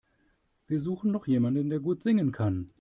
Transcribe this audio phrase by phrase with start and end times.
[0.65, 2.69] Wir suchen noch jemanden, der gut singen kann.